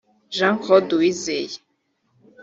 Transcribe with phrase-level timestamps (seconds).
[0.35, 1.57] Jean Claude Uwizeye